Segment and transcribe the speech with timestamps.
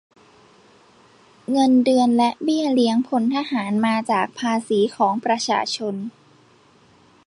[1.51, 5.95] เงินเดือน และเบี้ยเลี้ยงพลทหาร มาจากภาษีของประชาชน